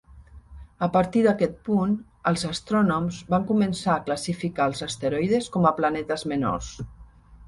A 0.85 0.87
partir 0.93 1.19
d'aquest 1.25 1.57
punt, 1.67 1.91
els 2.31 2.45
astrònoms 2.51 3.19
van 3.33 3.45
començar 3.51 3.93
a 3.97 4.05
classificar 4.07 4.65
als 4.69 4.81
asteroides 4.87 5.51
com 5.57 5.69
planetes 5.81 6.27
menors. 6.33 6.71